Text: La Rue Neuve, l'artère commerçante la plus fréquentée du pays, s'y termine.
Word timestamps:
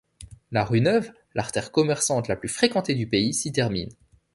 La 0.49 0.65
Rue 0.65 0.81
Neuve, 0.81 1.11
l'artère 1.35 1.71
commerçante 1.71 2.27
la 2.27 2.35
plus 2.35 2.49
fréquentée 2.49 2.95
du 2.95 3.05
pays, 3.05 3.35
s'y 3.35 3.51
termine. 3.51 3.91